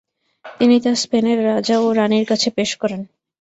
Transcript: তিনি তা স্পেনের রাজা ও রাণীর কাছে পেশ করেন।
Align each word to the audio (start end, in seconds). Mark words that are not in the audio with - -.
তিনি 0.59 0.75
তা 0.83 0.91
স্পেনের 1.03 1.39
রাজা 1.49 1.75
ও 1.79 1.97
রাণীর 1.97 2.25
কাছে 2.27 2.49
পেশ 2.57 2.71
করেন। 2.81 3.01